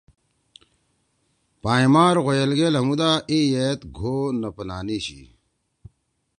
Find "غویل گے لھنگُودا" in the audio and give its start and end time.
2.25-3.11